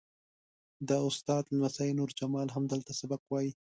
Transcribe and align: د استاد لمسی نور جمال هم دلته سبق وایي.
د 0.87 0.89
استاد 1.07 1.43
لمسی 1.53 1.89
نور 1.99 2.09
جمال 2.19 2.47
هم 2.55 2.63
دلته 2.71 2.91
سبق 3.01 3.21
وایي. 3.27 3.51